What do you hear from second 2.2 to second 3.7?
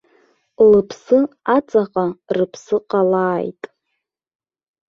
рыԥсы ҟалааит.